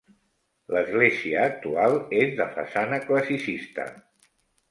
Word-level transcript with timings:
L'església 0.75 1.43
actual 1.49 1.93
és 2.21 2.33
de 2.41 2.49
façana 2.57 3.01
classicista. 3.05 3.85